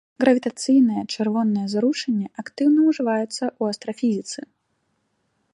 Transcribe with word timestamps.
Гравітацыйнае 0.21 1.03
чырвонае 1.13 1.67
зрушэнне 1.75 2.27
актыўна 2.45 2.79
ўжываецца 2.89 3.37
ў 3.37 3.61
астрафізіцы. 3.77 4.41